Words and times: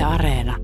Yle 0.00 0.06
Areena. 0.06 0.56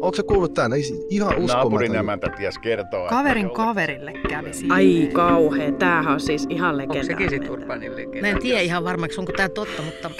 Onko 0.00 0.16
se 0.16 0.22
kuullut 0.22 0.54
tämän? 0.54 0.72
Ihan 1.10 1.28
uskomaton. 1.28 1.46
Naapurin 1.46 1.94
emäntä 1.94 2.28
ties 2.28 2.58
kertoa. 2.58 3.08
Kaverin 3.08 3.50
kaverille 3.50 4.12
kävi 4.28 4.52
siinä. 4.52 4.74
Ai 4.74 5.10
kauhea, 5.12 5.72
tämähän 5.72 6.12
on 6.14 6.20
siis 6.20 6.46
ihan 6.50 6.80
Onko 6.80 6.94
sekin 6.94 7.06
legendaarinen. 7.08 7.42
sit 7.42 7.50
Urbanin 7.50 7.96
legenda? 7.96 8.20
Mä 8.20 8.28
en 8.28 8.38
tiedä 8.42 8.60
ihan 8.60 8.84
varmaksi, 8.84 9.20
onko 9.20 9.32
tämä 9.32 9.48
totta, 9.48 9.82
mutta 9.82 10.10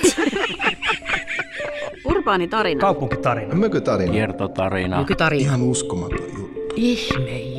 Urbaani 2.10 2.48
tarina. 2.48 2.80
Kaupunkitarina. 2.80 3.54
Mökytarina. 3.54 4.12
Kiertotarina. 4.12 4.98
nykytarina. 4.98 5.42
Ihan 5.42 5.62
uskomaton 5.62 6.18
juttu. 6.38 6.72
Ihme. 6.76 7.55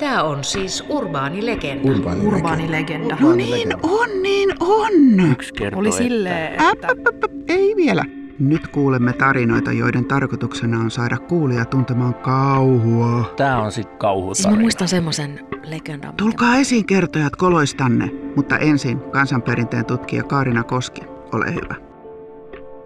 Tämä 0.00 0.22
on 0.22 0.44
siis 0.44 0.84
urbaani 0.88 1.46
legenda. 1.46 1.90
Urbaani, 1.90 2.26
Urbaani 2.26 2.70
legenda. 2.70 3.14
Urbaani 3.14 3.36
Niin 3.36 3.50
legenda. 3.50 3.78
on, 3.82 4.22
niin 4.22 4.50
on. 4.60 5.30
Yksi 5.32 5.52
kertoo, 5.54 5.80
Oli 5.80 5.92
silleen, 5.92 6.60
Äp, 6.62 6.72
että 6.72 6.86
äp, 6.90 6.98
äp, 7.08 7.24
äp, 7.24 7.30
ei 7.48 7.76
vielä. 7.76 8.04
Nyt 8.38 8.68
kuulemme 8.68 9.12
tarinoita, 9.12 9.72
joiden 9.72 10.04
tarkoituksena 10.04 10.78
on 10.80 10.90
saada 10.90 11.18
kuulija 11.18 11.64
tuntemaan 11.64 12.14
kauhua. 12.14 13.34
Tää 13.36 13.58
on 13.62 13.72
sit 13.72 13.84
Siis 13.84 13.92
mä 13.92 13.98
kauhutarina. 13.98 14.60
muistan 14.60 14.88
semmoisen 14.88 15.40
legendan. 15.64 16.10
mikä- 16.10 16.16
Tulkaa 16.24 16.56
esiin 16.56 16.86
kertojat 16.86 17.36
koloistanne, 17.36 18.10
mutta 18.36 18.58
ensin 18.58 19.00
kansanperinteen 19.00 19.84
tutkija 19.86 20.22
Kaarina 20.22 20.62
Koski. 20.64 21.00
Ole 21.32 21.54
hyvä. 21.54 21.74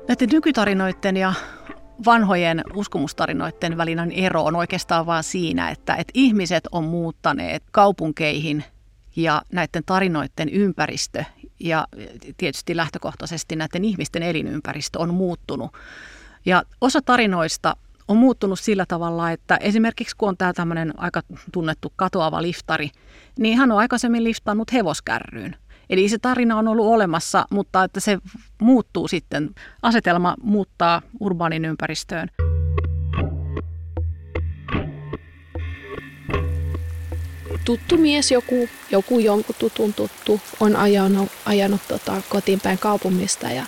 näiden 0.08 0.28
nykytarinoiden 0.32 1.16
ja 1.16 1.32
vanhojen 2.04 2.64
uskomustarinoiden 2.74 3.76
välinen 3.76 4.12
ero 4.12 4.44
on 4.44 4.56
oikeastaan 4.56 5.06
vaan 5.06 5.24
siinä, 5.24 5.70
että, 5.70 5.94
että 5.94 6.10
ihmiset 6.14 6.68
on 6.72 6.84
muuttaneet 6.84 7.62
kaupunkeihin 7.70 8.64
ja 9.16 9.42
näiden 9.52 9.82
tarinoiden 9.86 10.48
ympäristö 10.48 11.24
ja 11.60 11.86
tietysti 12.36 12.76
lähtökohtaisesti 12.76 13.56
näiden 13.56 13.84
ihmisten 13.84 14.22
elinympäristö 14.22 14.98
on 14.98 15.14
muuttunut. 15.14 15.72
Ja 16.46 16.62
osa 16.80 17.02
tarinoista 17.02 17.76
on 18.08 18.16
muuttunut 18.16 18.60
sillä 18.60 18.86
tavalla, 18.88 19.30
että 19.30 19.56
esimerkiksi 19.56 20.16
kun 20.16 20.28
on 20.28 20.36
tämä 20.36 20.52
tämmöinen 20.52 20.94
aika 20.96 21.22
tunnettu 21.52 21.92
katoava 21.96 22.42
liftari, 22.42 22.90
niin 23.38 23.58
hän 23.58 23.72
on 23.72 23.78
aikaisemmin 23.78 24.24
liftannut 24.24 24.72
hevoskärryyn. 24.72 25.56
Eli 25.90 26.08
se 26.08 26.18
tarina 26.18 26.58
on 26.58 26.68
ollut 26.68 26.86
olemassa, 26.86 27.46
mutta 27.50 27.84
että 27.84 28.00
se 28.00 28.18
muuttuu 28.62 29.08
sitten, 29.08 29.50
asetelma 29.82 30.34
muuttaa 30.42 31.02
urbaanin 31.20 31.64
ympäristöön. 31.64 32.28
tuttu 37.64 37.96
mies, 37.96 38.30
joku, 38.30 38.68
joku 38.90 39.18
jonkun 39.18 39.54
tutun 39.58 39.94
tuttu, 39.94 40.40
on 40.60 40.76
ajanut, 40.76 41.28
ajanut 41.46 41.80
tota, 41.88 42.22
kotiin 42.28 42.60
päin 42.60 42.78
kaupungista 42.78 43.50
ja 43.50 43.64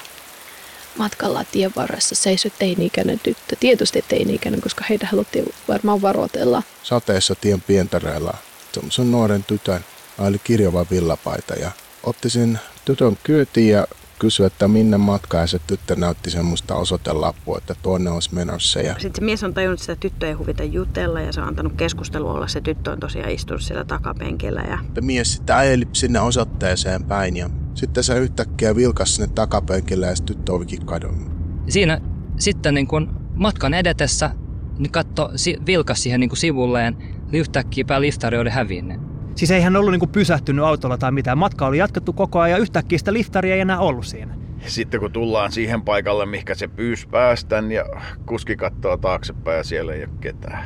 matkalla 0.99 1.45
tien 1.45 1.73
varressa 1.77 2.15
seisoi 2.15 2.53
teini-ikäinen 2.59 3.21
tyttö. 3.23 3.57
Tietysti 3.61 4.05
teini-ikäinen, 4.09 4.61
koska 4.61 4.85
heitä 4.89 5.07
haluttiin 5.07 5.55
varmaan 5.69 6.03
varoitella. 6.03 6.63
sateessa 6.83 7.35
tien 7.35 7.61
pientareella 7.61 8.35
semmoisen 8.73 9.13
nuoren 9.13 9.45
tytön. 9.45 9.85
Hän 10.19 10.29
oli 10.29 10.39
kirjava 10.45 10.87
villapaita 10.91 11.55
ja 11.55 11.71
otti 12.07 12.31
sen 12.31 12.61
tytön 12.85 13.17
kyytiin 13.25 13.73
ja 13.73 13.87
kysyi, 14.19 14.47
että 14.47 14.69
minne 14.69 14.97
matkaan 14.97 15.43
ja 15.43 15.47
se 15.47 15.61
tyttö 15.67 15.97
näytti 15.97 16.31
semmoista 16.31 16.75
osoitelappua, 16.75 17.59
että 17.59 17.75
tuonne 17.83 18.11
olisi 18.11 18.35
menossa. 18.35 18.81
Ja 18.81 18.95
Sitten 18.99 19.21
se 19.21 19.25
mies 19.25 19.45
on 19.45 19.55
tajunnut, 19.55 19.81
että 19.81 19.93
sitä 19.93 20.01
tyttöä 20.01 20.29
ei 20.29 20.35
huvita 20.35 20.65
jutella 20.65 21.21
ja 21.21 21.33
se 21.33 21.41
on 21.41 21.49
antanut 21.49 21.73
keskustelua 21.77 22.33
olla. 22.33 22.49
Se 22.49 22.61
tyttö 22.61 22.93
on 22.93 23.01
tosiaan 23.01 23.31
istunut 23.31 23.63
siellä 23.63 23.85
takapenkillä 23.85 24.61
ja 24.61 24.79
että 24.89 25.01
mies 25.01 25.33
sitten 25.33 25.57
ajeli 25.57 25.89
sinne 25.93 26.21
osoitteeseen 26.21 27.05
päin 27.05 27.37
ja 27.37 27.51
sitten 27.75 28.05
se 28.05 28.19
yhtäkkiä 28.19 28.77
vilkas 28.77 29.17
sinne 29.17 29.31
takapenkille 29.35 30.07
ja 30.07 30.17
se 30.17 30.25
tyttö 30.25 30.53
olikin 30.53 30.87
kadonnut. 30.87 31.33
Siinä 31.69 32.01
sitten 32.39 32.75
niin 32.75 32.87
kun 32.87 33.21
matkan 33.35 33.75
edetessä 33.75 34.31
niin 34.79 34.93
katto, 34.93 35.31
vilkas 35.67 36.03
siihen 36.03 36.21
niin 36.21 36.31
kun 36.31 36.37
sivulleen, 36.37 36.97
niin 36.99 37.41
yhtäkkiä 37.41 37.85
pääliftari 37.85 38.39
oli 38.39 38.51
hävinnyt. 38.51 39.06
Siis 39.37 39.51
ei 39.51 39.61
hän 39.61 39.77
ollut 39.77 39.91
niinku 39.91 40.07
pysähtynyt 40.07 40.65
autolla 40.65 40.99
tai 40.99 41.13
mitään. 41.13 41.39
Matka 41.39 41.67
oli 41.67 41.79
jatkettu 41.79 42.13
koko 42.13 42.41
ajan 42.41 42.51
ja 42.51 42.63
yhtäkkiä 42.63 42.99
sitä 42.99 43.13
liftaria 43.13 43.55
ei 43.55 43.61
enää 43.61 43.81
ollut 43.81 44.07
siinä. 44.07 44.35
Sitten 44.67 45.01
kun 45.01 45.13
tullaan 45.13 45.53
siihen 45.53 45.83
paikalle, 45.83 46.27
mihinkä 46.27 46.55
se 46.55 46.69
pyys 46.69 47.07
päästän 47.07 47.73
ja 47.73 47.85
kuski 48.27 48.57
katsoo 48.57 48.97
taaksepäin 48.97 49.57
ja 49.57 49.65
siellä 49.65 49.93
ei 49.93 50.05
ole 50.05 50.11
ketään. 50.21 50.65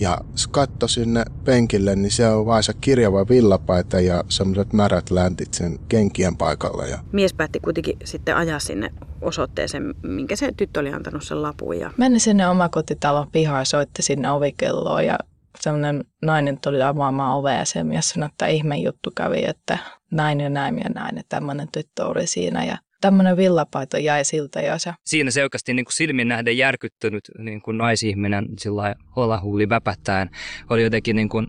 Ja 0.00 0.18
se 0.34 0.48
katsoi 0.50 0.88
sinne 0.88 1.24
penkille, 1.44 1.96
niin 1.96 2.10
se 2.10 2.28
on 2.28 2.46
vaan 2.46 2.62
se 2.62 2.72
kirjava 2.80 3.28
villapaita 3.28 4.00
ja 4.00 4.24
semmoiset 4.28 4.72
märät 4.72 5.10
läntit 5.10 5.54
sen 5.54 5.78
kenkien 5.88 6.36
paikalla. 6.36 6.86
Ja 6.86 6.98
mies 7.12 7.34
päätti 7.34 7.60
kuitenkin 7.60 7.96
sitten 8.04 8.36
ajaa 8.36 8.58
sinne 8.58 8.92
osoitteeseen, 9.20 9.94
minkä 10.02 10.36
se 10.36 10.52
tyttö 10.56 10.80
oli 10.80 10.92
antanut 10.92 11.22
sen 11.22 11.42
lapun. 11.42 11.78
Ja 11.78 11.90
Meni 11.96 12.20
sinne 12.20 12.48
omakotitalon 12.48 13.30
pihaan 13.32 13.60
ja 13.60 13.64
soitti 13.64 14.02
sinne 14.02 14.30
ovikelloon 14.30 15.06
ja 15.06 15.18
semmoinen 15.60 16.04
nainen 16.22 16.60
tuli 16.60 16.82
avaamaan 16.82 17.36
ovea 17.36 17.58
ja 17.58 17.64
se 17.64 17.84
mies 17.84 18.10
sanoi, 18.10 18.26
että 18.26 18.46
ihme 18.46 18.76
juttu 18.76 19.10
kävi, 19.16 19.44
että 19.44 19.78
näin 20.10 20.40
ja 20.40 20.50
näin 20.50 20.78
ja 20.78 20.90
näin, 20.94 21.18
että 21.18 21.36
tämmöinen 21.36 21.68
tyttö 21.72 22.06
oli 22.06 22.26
siinä 22.26 22.64
ja 22.64 22.78
tämmöinen 23.00 23.36
villapaito 23.36 23.96
jäi 23.96 24.24
siltä 24.24 24.60
ja 24.60 24.78
se 24.78 24.92
Siinä 25.04 25.30
selkeästi 25.30 25.74
niin 25.74 25.84
kuin 25.84 25.92
silmin 25.92 26.28
nähden 26.28 26.58
järkyttynyt 26.58 27.30
niin 27.38 27.62
kuin 27.62 27.78
naisihminen 27.78 28.46
sillä 28.58 28.94
holahuuli 29.16 29.68
väpättäen 29.68 30.30
oli 30.70 30.82
jotenkin 30.82 31.16
niin 31.16 31.28
kuin, 31.28 31.46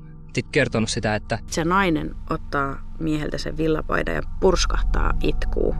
kertonut 0.52 0.90
sitä, 0.90 1.16
että 1.16 1.40
se 1.48 1.64
nainen 1.64 2.16
ottaa 2.30 2.96
mieheltä 3.00 3.38
sen 3.38 3.58
villapaidan 3.58 4.16
ja 4.16 4.22
purskahtaa 4.40 5.14
itkuu. 5.24 5.76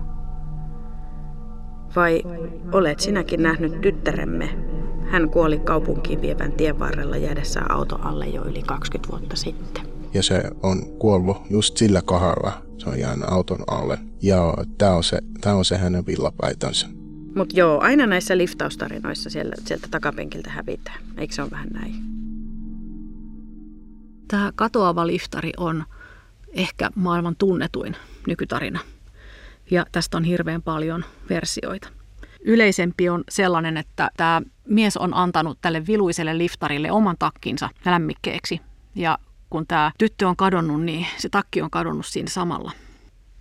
Vai 1.96 2.24
olet 2.72 3.00
sinäkin 3.00 3.44
nähnyt 3.44 3.82
tyttäremme? 3.82 4.50
Hän 5.12 5.30
kuoli 5.30 5.60
kaupunkiin 5.60 6.22
vievän 6.22 6.52
tien 6.52 6.80
varrella 6.80 7.18
jäädessään 7.18 7.72
auto 7.72 8.00
alle 8.02 8.28
jo 8.28 8.46
yli 8.46 8.62
20 8.62 9.12
vuotta 9.12 9.36
sitten. 9.36 9.84
ja 10.14 10.24
se 10.24 10.44
on 10.64 10.86
kuollut 11.00 11.38
just 11.50 11.78
sillä 11.78 12.02
kohdalla. 12.02 12.62
Se 12.78 12.90
on 12.90 13.00
jäänyt 13.00 13.30
auton 13.30 13.64
alle. 13.68 13.98
Ja 14.22 14.54
tämä 14.78 14.92
on 14.92 15.04
se, 15.04 15.20
tää 15.42 15.56
on 15.56 15.66
se 15.66 15.78
hänen 15.78 16.06
villapaitansa. 16.06 16.88
Mutta 17.36 17.56
joo, 17.58 17.80
aina 17.80 18.06
näissä 18.08 18.38
liftaustarinoissa 18.38 19.30
siellä, 19.30 19.56
sieltä 19.66 19.88
takapenkiltä 19.92 20.50
hävitään. 20.50 21.00
Eikö 21.18 21.34
se 21.34 21.42
ole 21.42 21.52
vähän 21.52 21.70
näin? 21.74 21.94
Tämä 24.28 24.52
katoava 24.56 25.08
liftari 25.08 25.52
on 25.58 25.84
ehkä 26.54 26.90
maailman 26.96 27.36
tunnetuin 27.36 27.96
nykytarina. 28.28 28.80
Ja 29.72 29.86
tästä 29.92 30.18
on 30.18 30.24
hirveän 30.24 30.62
paljon 30.62 31.06
versioita. 31.30 31.90
Yleisempi 32.42 33.10
on 33.10 33.24
sellainen, 33.30 33.78
että 33.78 34.10
tämä 34.18 34.42
mies 34.68 34.98
on 34.98 35.14
antanut 35.14 35.58
tälle 35.62 35.88
viluiselle 35.88 36.38
liftarille 36.38 36.92
oman 36.92 37.16
takkinsa 37.20 37.70
lämmikkeeksi. 37.86 38.62
Ja 38.96 39.18
kun 39.50 39.68
tämä 39.68 39.92
tyttö 39.98 40.28
on 40.28 40.36
kadonnut, 40.36 40.84
niin 40.84 41.08
se 41.18 41.30
takki 41.30 41.62
on 41.62 41.70
kadonnut 41.70 42.06
siinä 42.06 42.30
samalla. 42.30 42.72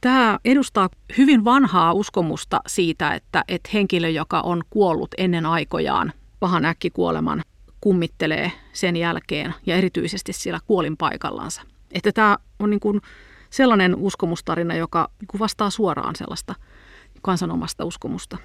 Tämä 0.00 0.38
edustaa 0.44 0.88
hyvin 1.18 1.44
vanhaa 1.44 1.92
uskomusta 1.92 2.60
siitä, 2.66 3.14
että, 3.14 3.44
että 3.48 3.70
henkilö, 3.72 4.08
joka 4.08 4.40
on 4.40 4.62
kuollut 4.70 5.10
ennen 5.18 5.46
aikojaan 5.46 6.12
pahan 6.40 6.64
äkkikuoleman, 6.64 7.42
kummittelee 7.80 8.52
sen 8.72 8.96
jälkeen 8.96 9.54
ja 9.66 9.76
erityisesti 9.76 10.32
siellä 10.32 10.60
kuolinpaikallansa. 10.66 11.62
Että 11.92 12.12
tämä 12.12 12.36
on 12.58 12.70
niin 12.70 12.80
kuin 12.80 13.00
sellainen 13.50 13.94
uskomustarina, 13.94 14.74
joka 14.74 15.08
niin 15.20 15.38
vastaa 15.40 15.70
suoraan 15.70 16.16
sellaista 16.16 16.54
kansanomasta 17.22 17.84
uskomusta. 17.84 18.38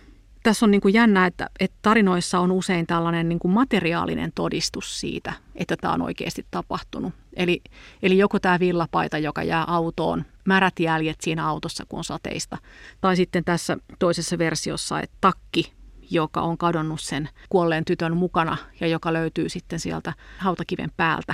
Tässä 0.44 0.66
on 0.66 0.72
niin 0.72 0.82
kuin 0.82 0.94
jännä, 0.94 1.26
että, 1.26 1.50
että 1.60 1.78
tarinoissa 1.82 2.40
on 2.40 2.52
usein 2.52 2.88
tällainen 2.88 3.30
niin 3.30 3.40
kuin 3.40 3.52
materiaalinen 3.52 4.32
todistus 4.36 5.00
siitä, 5.00 5.34
että 5.56 5.76
tämä 5.82 5.94
on 5.94 6.02
oikeasti 6.02 6.46
tapahtunut. 6.52 7.14
Eli, 7.34 7.62
eli 8.04 8.18
joko 8.18 8.40
tämä 8.40 8.60
villapaita, 8.60 9.18
joka 9.18 9.44
jää 9.44 9.64
autoon, 9.68 10.26
märät 10.46 10.80
jäljet 10.80 11.22
siinä 11.22 11.48
autossa, 11.48 11.86
kun 11.90 11.98
on 11.98 12.04
sateista. 12.04 12.58
Tai 13.02 13.16
sitten 13.16 13.44
tässä 13.44 13.78
toisessa 14.00 14.38
versiossa, 14.38 15.00
että 15.00 15.18
takki, 15.22 15.74
joka 16.10 16.42
on 16.42 16.58
kadonnut 16.58 17.02
sen 17.02 17.30
kuolleen 17.50 17.86
tytön 17.86 18.18
mukana 18.18 18.58
ja 18.80 18.88
joka 18.88 19.14
löytyy 19.14 19.50
sitten 19.50 19.80
sieltä 19.80 20.14
hautakiven 20.38 20.92
päältä. 20.98 21.34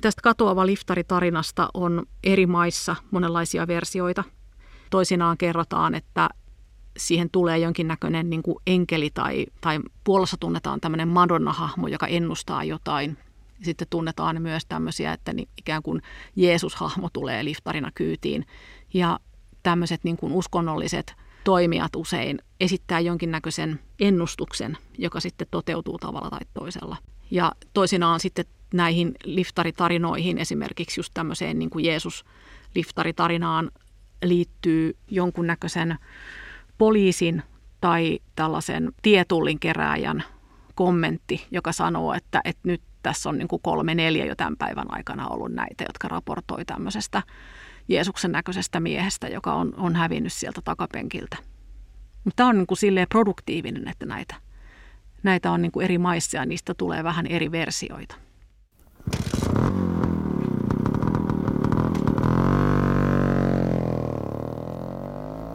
Tästä 0.00 0.22
katoava 0.22 0.66
liftari-tarinasta 0.66 1.68
on 1.74 2.06
eri 2.24 2.46
maissa 2.46 2.96
monenlaisia 3.10 3.66
versioita. 3.66 4.24
Toisinaan 4.90 5.38
kerrotaan, 5.38 5.94
että 5.94 6.28
siihen 6.96 7.30
tulee 7.30 7.58
jonkinnäköinen 7.58 8.30
niin 8.30 8.42
kuin 8.42 8.58
enkeli 8.66 9.10
tai, 9.14 9.46
tai 9.60 9.80
Puolassa 10.04 10.36
tunnetaan 10.40 10.80
tämmöinen 10.80 11.08
Madonna-hahmo, 11.08 11.88
joka 11.88 12.06
ennustaa 12.06 12.64
jotain. 12.64 13.18
Sitten 13.62 13.86
tunnetaan 13.90 14.42
myös 14.42 14.66
tämmöisiä, 14.66 15.12
että 15.12 15.32
niin 15.32 15.48
ikään 15.58 15.82
kuin 15.82 16.02
Jeesus-hahmo 16.36 17.08
tulee 17.12 17.44
liftarina 17.44 17.90
kyytiin. 17.94 18.46
Ja 18.94 19.20
tämmöiset 19.62 20.04
niin 20.04 20.16
kuin 20.16 20.32
uskonnolliset 20.32 21.14
toimijat 21.44 21.96
usein 21.96 22.38
esittää 22.60 23.00
jonkinnäköisen 23.00 23.80
ennustuksen, 24.00 24.78
joka 24.98 25.20
sitten 25.20 25.46
toteutuu 25.50 25.98
tavalla 25.98 26.30
tai 26.30 26.40
toisella. 26.54 26.96
Ja 27.30 27.52
toisinaan 27.72 28.20
sitten 28.20 28.44
näihin 28.74 29.14
liftaritarinoihin, 29.24 30.38
esimerkiksi 30.38 31.00
just 31.00 31.10
tämmöiseen 31.14 31.58
niin 31.58 31.70
kuin 31.70 31.84
Jeesus-liftaritarinaan 31.84 33.70
liittyy 34.24 34.96
jonkunnäköisen 35.10 35.98
poliisin 36.78 37.42
tai 37.80 38.18
tällaisen 38.34 38.92
tietullin 39.02 39.60
kerääjän 39.60 40.24
kommentti, 40.74 41.46
joka 41.50 41.72
sanoo, 41.72 42.14
että, 42.14 42.40
että 42.44 42.68
nyt 42.68 42.82
tässä 43.02 43.28
on 43.28 43.38
niin 43.38 43.48
kuin 43.48 43.62
kolme 43.62 43.94
neljä 43.94 44.24
jo 44.24 44.36
tämän 44.36 44.56
päivän 44.56 44.86
aikana 44.88 45.28
ollut 45.28 45.52
näitä, 45.52 45.84
jotka 45.88 46.08
raportoi 46.08 46.64
tämmöisestä 46.64 47.22
Jeesuksen 47.88 48.32
näköisestä 48.32 48.80
miehestä, 48.80 49.28
joka 49.28 49.54
on, 49.54 49.74
on 49.76 49.96
hävinnyt 49.96 50.32
sieltä 50.32 50.60
takapenkiltä. 50.64 51.36
Mutta 52.24 52.36
tämä 52.36 52.48
on 52.48 52.58
niin 52.58 52.66
kuin 52.66 52.78
silleen 52.78 53.06
produktiivinen, 53.08 53.88
että 53.88 54.06
näitä, 54.06 54.34
näitä 55.22 55.50
on 55.50 55.62
niin 55.62 55.72
kuin 55.72 55.84
eri 55.84 55.98
maissa 55.98 56.36
ja 56.36 56.46
niistä 56.46 56.74
tulee 56.74 57.04
vähän 57.04 57.26
eri 57.26 57.50
versioita. 57.50 58.25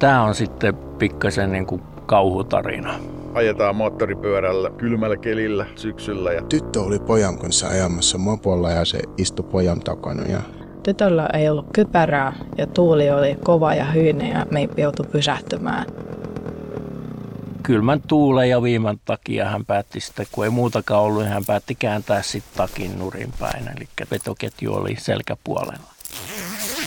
Tämä 0.01 0.23
on 0.23 0.35
sitten 0.35 0.75
pikkasen 0.75 1.51
niin 1.51 1.65
kuin 1.65 1.81
kauhutarina. 2.05 2.93
Ajetaan 3.33 3.75
moottoripyörällä 3.75 4.69
kylmällä 4.69 5.17
kelillä 5.17 5.65
syksyllä. 5.75 6.31
Ja... 6.31 6.41
Tyttö 6.41 6.81
oli 6.81 6.99
pojan 6.99 7.37
kanssa 7.37 7.67
ajamassa 7.67 8.17
mopolla 8.17 8.71
ja 8.71 8.85
se 8.85 8.99
istui 9.17 9.45
pojan 9.51 9.79
takana. 9.79 10.23
Ja... 10.23 10.39
Tytöllä 10.83 11.29
ei 11.33 11.49
ollut 11.49 11.65
kypärää 11.73 12.33
ja 12.57 12.67
tuuli 12.67 13.11
oli 13.11 13.37
kova 13.43 13.73
ja 13.73 13.85
hyinen 13.85 14.29
ja 14.29 14.45
me 14.51 14.69
joutui 14.77 15.05
pysähtymään. 15.11 15.85
Kylmän 17.63 18.01
tuulen 18.07 18.49
ja 18.49 18.61
viiman 18.61 18.99
takia 19.05 19.49
hän 19.49 19.65
päätti 19.65 19.99
sitten, 19.99 20.25
kun 20.31 20.43
ei 20.43 20.49
muutakaan 20.49 21.03
ollut, 21.03 21.21
niin 21.21 21.33
hän 21.33 21.45
päätti 21.47 21.75
kääntää 21.75 22.21
sitten 22.21 22.57
takin 22.57 22.99
nurin 22.99 23.33
päin. 23.39 23.67
Eli 23.77 23.87
vetoketju 24.11 24.73
oli 24.73 24.95
selkäpuolella 24.99 26.00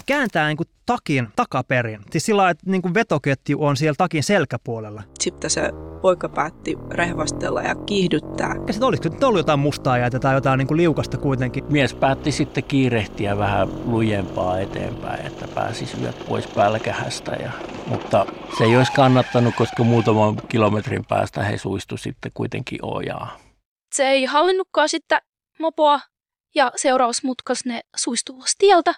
kääntää 0.07 0.47
niin 0.47 0.57
kuin 0.57 0.69
takin 0.87 1.29
takaperin. 1.37 2.01
Siis 2.11 2.27
sillä 2.27 2.51
että 2.51 2.71
niin 2.71 2.83
kuin 2.83 2.95
vetoketju 2.95 3.65
on 3.65 3.77
siellä 3.77 3.95
takin 3.99 4.23
selkäpuolella. 4.23 5.03
Sitten 5.21 5.51
se 5.51 5.71
poika 6.03 6.29
päätti 6.29 6.77
rehvastella 6.91 7.63
ja 7.63 7.75
kiihdyttää. 7.75 8.55
Ja 8.67 8.73
sitten 8.73 8.89
olisiko 8.89 9.09
nyt 9.09 9.25
ollut 9.25 9.39
jotain 9.39 9.59
mustaa 9.59 9.99
jäätä 9.99 10.19
tai 10.19 10.35
jotain 10.35 10.59
niin 10.59 10.69
kuin 10.69 10.77
liukasta 10.77 11.19
kuitenkin? 11.19 11.65
Mies 11.71 11.95
päätti 11.95 12.33
sitten 12.33 12.65
kiirehtiä 12.65 13.39
vähän 13.39 13.69
lujempaa 13.93 14.61
eteenpäin, 14.61 15.27
että 15.27 15.49
pääsisi 15.49 16.01
yöt 16.03 16.25
pois 16.29 16.47
pälkähästä. 16.47 17.33
Ja, 17.33 17.51
mutta 17.87 18.27
se 18.59 18.65
ei 18.65 18.77
olisi 18.77 18.93
kannattanut, 18.93 19.55
koska 19.55 19.85
muutaman 19.85 20.37
kilometrin 20.49 21.05
päästä 21.05 21.43
he 21.43 21.59
suistu 21.59 21.97
sitten 21.97 22.31
kuitenkin 22.35 22.79
ojaa. 22.83 23.39
Se 23.95 24.05
ei 24.09 24.25
hallinnutkaan 24.25 24.89
sitten 24.89 25.19
mopoa 25.61 26.01
ja 26.55 26.73
seurausmutkas 26.77 27.65
ne 27.65 27.81
suistuu 27.97 28.45
tieltä 28.59 28.95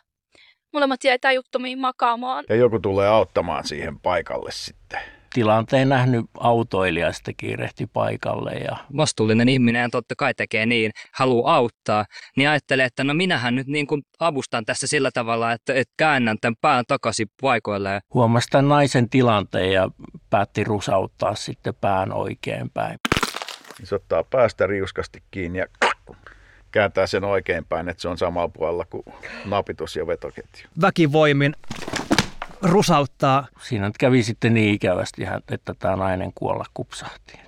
molemmat 0.72 1.04
jäi 1.04 1.18
tajuttomiin 1.18 1.78
makaamaan. 1.78 2.44
Ja 2.48 2.56
joku 2.56 2.78
tulee 2.78 3.08
auttamaan 3.08 3.66
siihen 3.66 3.98
paikalle 3.98 4.50
sitten. 4.52 5.00
Tilanteen 5.34 5.88
nähnyt 5.88 6.26
autoilija 6.40 7.12
sitten 7.12 7.34
kiirehti 7.36 7.86
paikalle. 7.86 8.52
Ja... 8.52 8.76
Vastuullinen 8.96 9.48
ihminen 9.48 9.90
totta 9.90 10.14
kai 10.18 10.34
tekee 10.34 10.66
niin, 10.66 10.90
haluaa 11.14 11.54
auttaa, 11.54 12.04
niin 12.36 12.48
ajattelee, 12.48 12.86
että 12.86 13.04
no 13.04 13.14
minähän 13.14 13.54
nyt 13.54 13.66
niin 13.66 13.86
kuin 13.86 14.02
avustan 14.20 14.64
tässä 14.64 14.86
sillä 14.86 15.10
tavalla, 15.14 15.52
että, 15.52 15.74
että 15.74 15.94
käännän 15.96 16.36
tämän 16.40 16.56
pään 16.60 16.84
takaisin 16.88 17.26
paikoille. 17.42 18.00
Huomasi 18.14 18.48
tämän 18.48 18.68
naisen 18.68 19.10
tilanteen 19.10 19.72
ja 19.72 19.90
päätti 20.30 20.64
rusauttaa 20.64 21.34
sitten 21.34 21.74
pään 21.80 22.12
oikein 22.12 22.70
päin. 22.70 22.98
Se 23.84 23.94
ottaa 23.94 24.24
päästä 24.24 24.66
riuskasti 24.66 25.22
kiinni 25.30 25.58
ja 25.58 25.66
kääntää 26.76 27.06
sen 27.06 27.24
oikeinpäin, 27.24 27.88
että 27.88 28.02
se 28.02 28.08
on 28.08 28.18
samalla 28.18 28.48
puolella 28.48 28.84
kuin 28.84 29.02
napitus 29.44 29.96
ja 29.96 30.06
vetoketju. 30.06 30.68
Väkivoimin 30.80 31.56
rusauttaa. 32.62 33.46
Siinä 33.62 33.86
nyt 33.86 33.98
kävi 33.98 34.22
sitten 34.22 34.54
niin 34.54 34.74
ikävästi, 34.74 35.22
että 35.50 35.74
tämä 35.78 35.96
nainen 35.96 36.32
kuolla 36.34 36.64
kupsahti. 36.74 37.40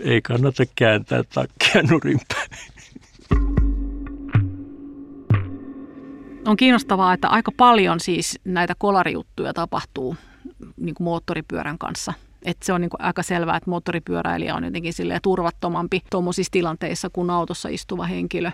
Ei 0.00 0.22
kannata 0.22 0.62
kääntää 0.74 1.22
takkia 1.34 1.82
nurinpäin. 1.90 2.50
On 6.46 6.56
kiinnostavaa, 6.56 7.12
että 7.12 7.28
aika 7.28 7.52
paljon 7.56 8.00
siis 8.00 8.40
näitä 8.44 8.74
kolarijuttuja 8.78 9.54
tapahtuu 9.54 10.16
niin 10.76 10.94
kuin 10.94 11.04
moottoripyörän 11.04 11.78
kanssa– 11.78 12.12
et 12.46 12.62
se 12.62 12.72
on 12.72 12.80
niin 12.80 12.90
aika 12.98 13.22
selvää, 13.22 13.56
että 13.56 13.70
moottoripyöräilijä 13.70 14.54
on 14.54 14.64
jotenkin 14.64 14.92
turvattomampi 15.22 16.02
tuommoisissa 16.10 16.50
tilanteissa 16.50 17.10
kuin 17.10 17.30
autossa 17.30 17.68
istuva 17.68 18.04
henkilö. 18.04 18.50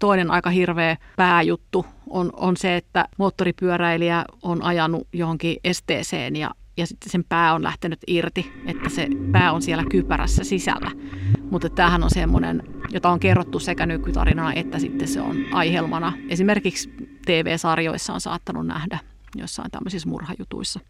Toinen 0.00 0.30
aika 0.30 0.50
hirveä 0.50 0.96
pääjuttu 1.16 1.86
on, 2.10 2.30
on 2.36 2.56
se, 2.56 2.76
että 2.76 3.08
moottoripyöräilijä 3.18 4.24
on 4.42 4.62
ajanut 4.62 5.08
johonkin 5.12 5.56
esteeseen 5.64 6.36
ja, 6.36 6.50
ja 6.76 6.86
sitten 6.86 7.10
sen 7.10 7.24
pää 7.28 7.54
on 7.54 7.62
lähtenyt 7.62 7.98
irti, 8.06 8.52
että 8.66 8.88
se 8.88 9.08
pää 9.32 9.52
on 9.52 9.62
siellä 9.62 9.84
kypärässä 9.90 10.44
sisällä. 10.44 10.90
Mutta 11.50 11.70
tämähän 11.70 12.02
on 12.02 12.10
semmoinen, 12.10 12.62
jota 12.90 13.10
on 13.10 13.20
kerrottu 13.20 13.58
sekä 13.58 13.86
nykytarinana 13.86 14.52
että 14.52 14.78
sitten 14.78 15.08
se 15.08 15.20
on 15.20 15.36
aihelmana. 15.52 16.12
Esimerkiksi 16.28 16.92
TV-sarjoissa 17.26 18.12
on 18.12 18.20
saattanut 18.20 18.66
nähdä 18.66 18.98
jossain 19.36 19.70
tämmöisissä 19.70 20.08
murhajutuissa. 20.08 20.80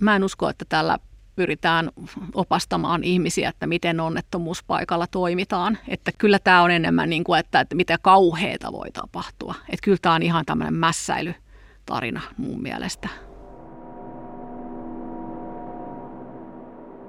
Mä 0.00 0.16
en 0.16 0.24
usko, 0.24 0.48
että 0.48 0.64
tällä 0.68 0.98
pyritään 1.36 1.90
opastamaan 2.34 3.04
ihmisiä, 3.04 3.48
että 3.48 3.66
miten 3.66 4.00
onnettomuuspaikalla 4.00 5.06
toimitaan. 5.06 5.78
Että 5.88 6.10
kyllä 6.18 6.38
tämä 6.38 6.62
on 6.62 6.70
enemmän 6.70 7.10
niin 7.10 7.24
kuin, 7.24 7.40
että, 7.40 7.60
että 7.60 7.74
mitä 7.74 7.98
kauheita 8.02 8.72
voi 8.72 8.90
tapahtua. 8.92 9.54
Että 9.60 9.84
kyllä 9.84 9.98
tämä 10.02 10.14
on 10.14 10.22
ihan 10.22 10.44
tämmöinen 10.44 10.74
mässäilytarina 10.74 12.20
mun 12.36 12.62
mielestä. 12.62 13.08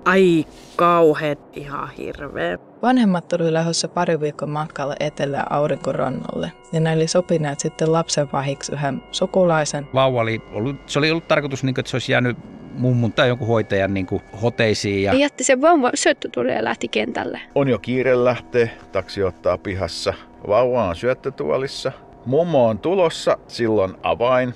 Ai 0.06 0.46
kauheet, 0.76 1.40
ihan 1.58 1.90
hirveä. 1.90 2.58
Vanhemmat 2.82 3.28
tuli 3.28 3.54
lähdössä 3.54 3.88
pari 3.88 4.20
viikon 4.20 4.50
matkalla 4.50 4.96
etelä 5.00 5.44
aurinkorannalle 5.50 6.52
ja 6.72 6.80
ne 6.80 6.94
oli 6.94 7.08
sopineet 7.08 7.60
sitten 7.60 7.92
lapsen 7.92 8.32
vahiksi 8.34 8.74
yhden 8.74 9.04
sukulaisen. 9.12 9.88
Vauva 9.94 10.22
oli 10.22 10.42
ollut, 10.52 10.76
se 10.86 11.00
oli 11.00 11.12
ollut 11.12 11.28
tarkoitus, 11.28 11.64
niin 11.64 11.76
kuin, 11.76 11.82
että 11.82 11.90
se 11.90 11.96
olisi 11.96 12.12
jäänyt 12.12 12.38
mummun 12.74 13.14
tai 13.14 13.28
jonkun 13.28 13.48
hoitajan 13.48 13.94
niin 13.94 14.06
kuin 14.06 14.22
hoteisiin. 14.42 15.04
Ja... 15.04 15.14
Jätti 15.14 15.44
sen 15.44 15.62
vauva 15.62 15.92
syöttötuolille 15.94 16.56
ja 16.56 16.64
lähti 16.64 16.88
kentälle. 16.88 17.42
On 17.56 17.68
jo 17.68 17.80
kiire 17.80 18.24
lähteä, 18.24 18.70
taksi 18.92 19.24
ottaa 19.24 19.58
pihassa. 19.58 20.14
Vauva 20.48 20.88
on 20.88 20.96
syöttötuolissa. 20.96 21.92
Mummo 22.26 22.68
on 22.68 22.80
tulossa, 22.80 23.38
silloin 23.48 23.94
avain. 24.04 24.54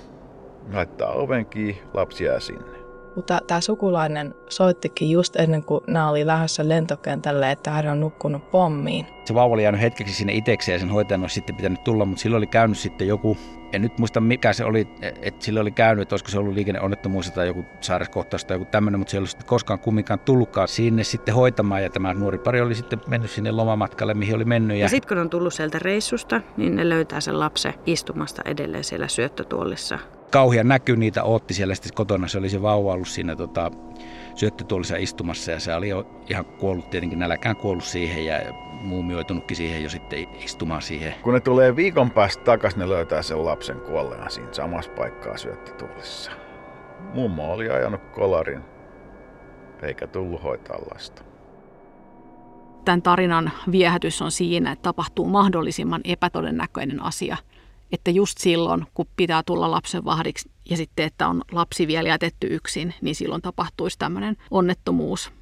Laittaa 0.72 1.12
oven 1.12 1.46
kiinni, 1.46 1.82
lapsi 1.94 2.24
jää 2.24 2.40
sinne. 2.40 2.76
Mutta 3.16 3.40
tämä 3.46 3.60
sukulainen 3.60 4.34
soittikin 4.48 5.10
just 5.10 5.36
ennen 5.36 5.64
kuin 5.64 5.80
nämä 5.86 6.10
oli 6.10 6.26
lähdössä 6.26 6.68
lentokentälle, 6.68 7.50
että 7.50 7.70
hän 7.70 7.88
on 7.88 8.00
nukkunut 8.00 8.50
pommiin. 8.50 9.06
Se 9.24 9.34
vauva 9.34 9.54
oli 9.54 9.62
jäänyt 9.62 9.80
hetkeksi 9.80 10.14
sinne 10.14 10.32
itsekseen 10.32 10.74
ja 10.74 10.78
sen 10.78 10.90
hoitajan 10.90 11.20
olisi 11.20 11.34
sitten 11.34 11.56
pitänyt 11.56 11.84
tulla, 11.84 12.04
mutta 12.04 12.22
silloin 12.22 12.38
oli 12.38 12.46
käynyt 12.46 12.78
sitten 12.78 13.08
joku, 13.08 13.36
en 13.76 13.82
nyt 13.82 13.98
muista 13.98 14.20
mikä 14.20 14.52
se 14.52 14.64
oli, 14.64 14.88
että 15.22 15.44
sillä 15.44 15.60
oli 15.60 15.70
käynyt, 15.70 16.02
että 16.02 16.12
olisiko 16.12 16.30
se 16.30 16.38
ollut 16.38 16.54
liikenneonnettomuus 16.54 17.30
tai 17.30 17.46
joku 17.46 17.64
sairaskohtaus 17.80 18.44
tai 18.44 18.54
joku 18.54 18.64
tämmöinen, 18.64 19.00
mutta 19.00 19.10
se 19.10 19.16
ei 19.16 19.18
ollut 19.18 19.30
sitten 19.30 19.46
koskaan 19.46 19.78
kumminkaan 19.78 20.20
tullutkaan 20.20 20.68
sinne 20.68 21.04
sitten 21.04 21.34
hoitamaan 21.34 21.82
ja 21.82 21.90
tämä 21.90 22.14
nuori 22.14 22.38
pari 22.38 22.60
oli 22.60 22.74
sitten 22.74 23.00
mennyt 23.06 23.30
sinne 23.30 23.50
lomamatkalle, 23.50 24.14
mihin 24.14 24.34
oli 24.34 24.44
mennyt. 24.44 24.76
Ja, 24.76 24.84
ja 24.84 24.88
sitten 24.88 25.08
kun 25.08 25.18
on 25.18 25.30
tullut 25.30 25.54
sieltä 25.54 25.78
reissusta, 25.78 26.40
niin 26.56 26.76
ne 26.76 26.88
löytää 26.88 27.20
sen 27.20 27.40
lapsen 27.40 27.74
istumasta 27.86 28.42
edelleen 28.44 28.84
siellä 28.84 29.08
syöttötuolissa 29.08 29.98
kauhean 30.30 30.68
näky 30.68 30.96
niitä 30.96 31.24
ootti 31.24 31.54
siellä 31.54 31.74
sitten 31.74 31.94
kotona. 31.94 32.28
Se 32.28 32.38
oli 32.38 32.48
se 32.48 32.62
vauva 32.62 32.92
ollut 32.92 33.08
siinä 33.08 33.36
tota, 33.36 33.70
syöttötuolissa 34.36 34.96
istumassa 34.96 35.50
ja 35.50 35.60
se 35.60 35.74
oli 35.74 35.88
jo 35.88 36.22
ihan 36.30 36.44
kuollut 36.44 36.90
tietenkin 36.90 37.18
nälkään 37.18 37.56
kuollut 37.56 37.84
siihen 37.84 38.24
ja 38.24 38.52
muumioitunutkin 38.80 39.56
siihen 39.56 39.82
jo 39.82 39.90
sitten 39.90 40.26
istumaan 40.44 40.82
siihen. 40.82 41.14
Kun 41.22 41.34
ne 41.34 41.40
tulee 41.40 41.76
viikon 41.76 42.10
päästä 42.10 42.44
takaisin, 42.44 42.80
ne 42.80 42.88
löytää 42.88 43.22
sen 43.22 43.44
lapsen 43.44 43.80
kuolleena 43.80 44.28
siinä 44.28 44.52
samassa 44.52 44.90
paikkaa 44.90 45.36
syöttötuolissa. 45.36 46.30
Mummo 47.14 47.52
oli 47.52 47.70
ajanut 47.70 48.00
kolarin 48.12 48.62
eikä 49.82 50.06
tullut 50.06 50.42
hoitaa 50.42 50.78
lasta. 50.94 51.22
Tämän 52.84 53.02
tarinan 53.02 53.52
viehätys 53.70 54.22
on 54.22 54.30
siinä, 54.30 54.72
että 54.72 54.82
tapahtuu 54.82 55.28
mahdollisimman 55.28 56.00
epätodennäköinen 56.04 57.02
asia– 57.02 57.36
että 57.92 58.10
just 58.10 58.38
silloin, 58.38 58.86
kun 58.94 59.06
pitää 59.16 59.42
tulla 59.42 59.70
lapsen 59.70 60.04
vahdiksi 60.04 60.50
ja 60.70 60.76
sitten, 60.76 61.06
että 61.06 61.28
on 61.28 61.42
lapsi 61.52 61.86
vielä 61.86 62.08
jätetty 62.08 62.46
yksin, 62.50 62.94
niin 63.00 63.14
silloin 63.14 63.42
tapahtuisi 63.42 63.98
tämmöinen 63.98 64.36
onnettomuus. 64.50 65.32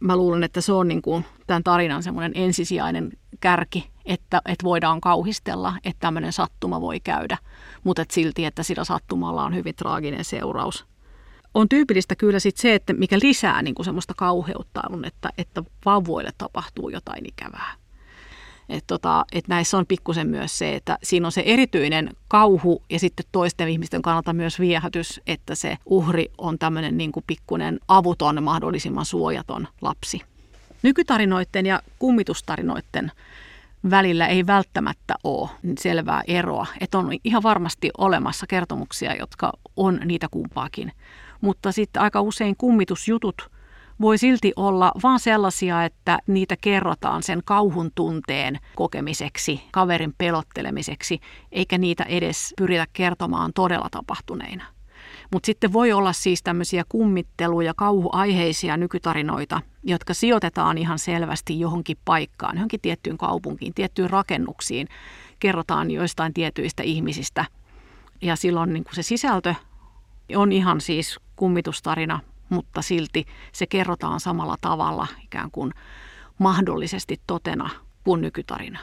Mä 0.00 0.16
luulen, 0.16 0.42
että 0.42 0.60
se 0.60 0.72
on 0.72 0.88
niin 0.88 1.02
kuin 1.02 1.24
tämän 1.46 1.62
tarinan 1.64 2.02
semmoinen 2.02 2.32
ensisijainen 2.34 3.12
kärki, 3.40 3.90
että, 4.04 4.42
että 4.46 4.64
voidaan 4.64 5.00
kauhistella, 5.00 5.74
että 5.84 6.00
tämmöinen 6.00 6.32
sattuma 6.32 6.80
voi 6.80 7.00
käydä, 7.00 7.38
mutta 7.84 8.02
että 8.02 8.14
silti, 8.14 8.44
että 8.44 8.62
sillä 8.62 8.84
sattumalla 8.84 9.44
on 9.44 9.54
hyvin 9.54 9.74
traaginen 9.74 10.24
seuraus. 10.24 10.86
On 11.54 11.68
tyypillistä 11.68 12.16
kyllä 12.16 12.38
sit 12.38 12.56
se, 12.56 12.74
että 12.74 12.92
mikä 12.92 13.18
lisää 13.22 13.62
niin 13.62 13.74
kuin 13.74 13.84
semmoista 13.84 14.14
kauheutta 14.16 14.80
on, 14.90 15.04
että, 15.04 15.30
että 15.38 15.62
vauvoille 15.84 16.30
tapahtuu 16.38 16.88
jotain 16.88 17.26
ikävää 17.26 17.85
Että 18.68 18.86
tota, 18.86 19.24
et 19.32 19.48
näissä 19.48 19.78
on 19.78 19.86
pikkusen 19.86 20.26
myös 20.26 20.58
se, 20.58 20.74
että 20.74 20.98
siinä 21.02 21.26
on 21.26 21.32
se 21.32 21.42
erityinen 21.46 22.10
kauhu 22.28 22.82
ja 22.90 22.98
sitten 22.98 23.26
toisten 23.32 23.68
ihmisten 23.68 24.02
kannalta 24.02 24.32
myös 24.32 24.60
viehätys, 24.60 25.20
että 25.26 25.54
se 25.54 25.78
uhri 25.86 26.30
on 26.38 26.58
tämmöinen 26.58 26.96
niin 26.96 27.12
kuin 27.12 27.24
pikkuinen 27.26 27.80
avuton, 27.88 28.42
mahdollisimman 28.42 29.04
suojaton 29.04 29.68
lapsi. 29.80 30.20
Nykytarinoiden 30.82 31.66
ja 31.66 31.80
kummitustarinoiden 31.98 33.12
välillä 33.90 34.26
ei 34.26 34.46
välttämättä 34.46 35.14
ole 35.24 35.50
selvää 35.78 36.22
eroa. 36.26 36.66
Että 36.80 36.98
on 36.98 37.10
ihan 37.24 37.42
varmasti 37.42 37.90
olemassa 37.98 38.46
kertomuksia, 38.46 39.14
jotka 39.14 39.52
on 39.76 40.00
niitä 40.04 40.26
kumpaakin. 40.30 40.92
Mutta 41.40 41.72
sitten 41.72 42.02
aika 42.02 42.20
usein 42.20 42.56
kummitusjutut 42.56 43.50
voi 44.00 44.18
silti 44.18 44.52
olla 44.56 44.92
vaan 45.02 45.20
sellaisia, 45.20 45.84
että 45.84 46.18
niitä 46.26 46.56
kerrotaan 46.60 47.22
sen 47.22 47.42
kauhun 47.44 47.90
tunteen 47.94 48.58
kokemiseksi, 48.76 49.62
kaverin 49.72 50.14
pelottelemiseksi, 50.18 51.20
eikä 51.52 51.78
niitä 51.78 52.04
edes 52.04 52.54
pyritä 52.58 52.86
kertomaan 52.92 53.52
todella 53.52 53.88
tapahtuneina. 53.90 54.64
Mutta 55.32 55.46
sitten 55.46 55.72
voi 55.72 55.92
olla 55.92 56.12
siis 56.12 56.42
tämmöisiä 56.42 56.84
kummittelu- 56.88 57.60
ja 57.60 57.74
kauhuaiheisia 57.74 58.76
nykytarinoita, 58.76 59.60
jotka 59.82 60.14
sijoitetaan 60.14 60.78
ihan 60.78 60.98
selvästi 60.98 61.60
johonkin 61.60 61.96
paikkaan, 62.04 62.56
johonkin 62.56 62.80
tiettyyn 62.80 63.18
kaupunkiin, 63.18 63.74
tiettyyn 63.74 64.10
rakennuksiin. 64.10 64.88
Kerrotaan 65.38 65.90
joistain 65.90 66.34
tietyistä 66.34 66.82
ihmisistä. 66.82 67.44
Ja 68.22 68.36
silloin 68.36 68.72
niin 68.72 68.84
se 68.92 69.02
sisältö 69.02 69.54
on 70.36 70.52
ihan 70.52 70.80
siis 70.80 71.18
kummitustarina, 71.36 72.20
mutta 72.48 72.82
silti 72.82 73.24
se 73.52 73.66
kerrotaan 73.66 74.20
samalla 74.20 74.56
tavalla 74.60 75.06
ikään 75.24 75.50
kuin 75.50 75.72
mahdollisesti 76.38 77.20
totena 77.26 77.70
kuin 78.04 78.20
nykytarina. 78.20 78.78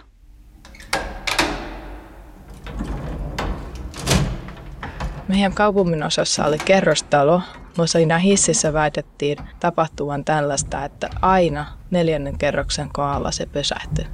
Meidän 5.27 5.53
kaupungin 5.53 6.03
osassa 6.03 6.45
oli 6.45 6.57
kerrostalo, 6.57 7.41
mutta 7.77 7.91
siinä 7.91 8.17
hississä 8.17 8.73
väitettiin 8.73 9.37
tapahtuvan 9.59 10.25
tällaista, 10.25 10.85
että 10.85 11.09
aina 11.21 11.65
neljännen 11.91 12.37
kerroksen 12.37 12.89
kohdalla 12.93 13.31
se 13.31 13.45
pysähtyi. 13.45 14.05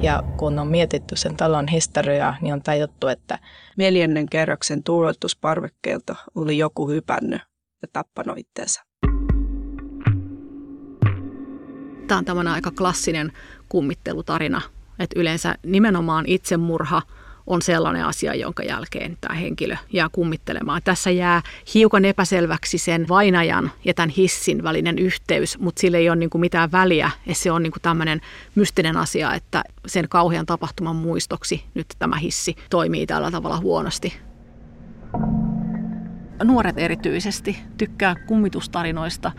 Ja 0.00 0.22
kun 0.36 0.58
on 0.58 0.66
mietitty 0.66 1.16
sen 1.16 1.36
talon 1.36 1.68
historiaa, 1.68 2.36
niin 2.40 2.54
on 2.54 2.62
tajuttu, 2.62 3.08
että 3.08 3.38
neljännen 3.76 4.28
kerroksen 4.28 4.82
tuuletusparvekkeelta 4.82 6.16
oli 6.34 6.58
joku 6.58 6.88
hypännyt 6.88 7.42
ja 7.82 7.88
tappanut 7.92 8.38
itseensä. 8.38 8.82
Tämä 12.06 12.18
on 12.18 12.24
tämmöinen 12.24 12.52
aika 12.52 12.70
klassinen 12.70 13.32
kummittelutarina, 13.68 14.60
että 14.98 15.20
yleensä 15.20 15.54
nimenomaan 15.62 16.24
itsemurha– 16.26 17.02
on 17.48 17.62
sellainen 17.62 18.04
asia, 18.04 18.34
jonka 18.34 18.62
jälkeen 18.62 19.18
tämä 19.20 19.34
henkilö 19.34 19.76
jää 19.92 20.08
kummittelemaan. 20.12 20.82
Tässä 20.84 21.10
jää 21.10 21.42
hiukan 21.74 22.04
epäselväksi 22.04 22.78
sen 22.78 23.08
vainajan 23.08 23.70
ja 23.84 23.94
tämän 23.94 24.08
hissin 24.08 24.62
välinen 24.62 24.98
yhteys, 24.98 25.58
mutta 25.58 25.80
sillä 25.80 25.98
ei 25.98 26.10
ole 26.10 26.16
niin 26.16 26.30
kuin 26.30 26.40
mitään 26.40 26.72
väliä. 26.72 27.10
Ja 27.26 27.34
se 27.34 27.50
on 27.50 27.62
niin 27.62 27.72
kuin 27.72 27.82
tämmöinen 27.82 28.20
mystinen 28.54 28.96
asia, 28.96 29.34
että 29.34 29.62
sen 29.86 30.08
kauhean 30.08 30.46
tapahtuman 30.46 30.96
muistoksi 30.96 31.64
nyt 31.74 31.86
tämä 31.98 32.16
hissi 32.16 32.56
toimii 32.70 33.06
tällä 33.06 33.30
tavalla 33.30 33.60
huonosti. 33.60 34.12
Nuoret 36.44 36.78
erityisesti 36.78 37.58
tykkää 37.78 38.14
kummitustarinoista. 38.26 39.32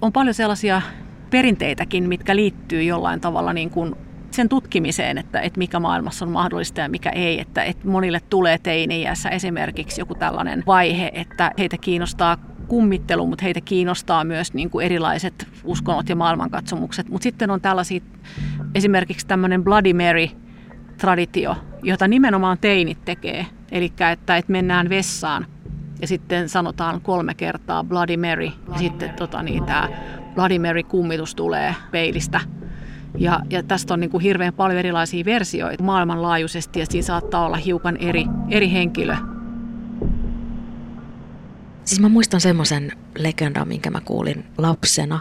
On 0.00 0.12
paljon 0.12 0.34
sellaisia 0.34 0.82
perinteitäkin, 1.30 2.08
mitkä 2.08 2.36
liittyy 2.36 2.82
jollain 2.82 3.20
tavalla 3.20 3.52
niin 3.52 3.70
kuin 3.70 3.94
sen 4.30 4.48
tutkimiseen, 4.48 5.18
että, 5.18 5.40
että 5.40 5.58
mikä 5.58 5.80
maailmassa 5.80 6.24
on 6.24 6.30
mahdollista 6.30 6.80
ja 6.80 6.88
mikä 6.88 7.10
ei. 7.10 7.40
Että, 7.40 7.64
että 7.64 7.88
monille 7.88 8.20
tulee 8.30 8.58
teini-iässä 8.58 9.28
esimerkiksi 9.28 10.00
joku 10.00 10.14
tällainen 10.14 10.62
vaihe, 10.66 11.10
että 11.14 11.52
heitä 11.58 11.76
kiinnostaa 11.80 12.36
kummittelu, 12.68 13.26
mutta 13.26 13.44
heitä 13.44 13.60
kiinnostaa 13.60 14.24
myös 14.24 14.54
niin 14.54 14.70
kuin 14.70 14.86
erilaiset 14.86 15.48
uskonnot 15.64 16.08
ja 16.08 16.16
maailmankatsomukset. 16.16 17.08
Mutta 17.08 17.22
sitten 17.22 17.50
on 17.50 17.60
tällaisia, 17.60 18.00
esimerkiksi 18.74 19.26
tämmöinen 19.26 19.64
Bloody 19.64 19.92
Mary-traditio, 19.92 21.56
jota 21.82 22.08
nimenomaan 22.08 22.58
teinit 22.58 23.04
tekee. 23.04 23.46
Eli 23.72 23.92
että, 24.12 24.36
että 24.36 24.52
mennään 24.52 24.88
vessaan 24.88 25.46
ja 26.04 26.08
sitten 26.08 26.48
sanotaan 26.48 27.00
kolme 27.00 27.34
kertaa 27.34 27.84
Bloody 27.84 28.16
Mary. 28.16 28.50
Ja 28.72 28.78
sitten 28.78 29.10
tota, 29.10 29.42
niin, 29.42 29.64
tämä 29.64 29.88
Bloody 30.34 30.58
Mary-kummitus 30.58 31.34
tulee 31.34 31.74
peilistä 31.90 32.40
ja, 33.18 33.40
ja 33.50 33.62
tästä 33.62 33.94
on 33.94 34.00
niin 34.00 34.10
kuin 34.10 34.22
hirveän 34.22 34.54
paljon 34.54 34.78
erilaisia 34.78 35.24
versioita 35.24 35.84
maailmanlaajuisesti 35.84 36.80
ja 36.80 36.86
siinä 36.86 37.06
saattaa 37.06 37.46
olla 37.46 37.56
hiukan 37.56 37.96
eri, 37.96 38.24
eri 38.50 38.72
henkilö. 38.72 39.16
Siis 41.84 42.00
mä 42.00 42.08
muistan 42.08 42.40
semmoisen 42.40 42.92
legendan, 43.18 43.68
minkä 43.68 43.90
mä 43.90 44.00
kuulin 44.00 44.44
lapsena 44.58 45.20